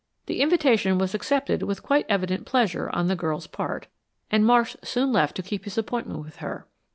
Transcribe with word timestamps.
The 0.25 0.41
invitation 0.41 0.97
was 0.97 1.13
accepted 1.13 1.61
with 1.61 1.83
quite 1.83 2.07
evident 2.09 2.47
pleasure 2.47 2.89
on 2.89 3.05
the 3.07 3.15
girl's 3.15 3.45
part, 3.45 3.85
and 4.31 4.43
Marsh 4.43 4.75
soon 4.83 5.11
left 5.11 5.35
to 5.35 5.43
keep 5.43 5.63
his 5.65 5.77
appointment 5.77 6.21
with 6.23 6.37
her. 6.37 6.65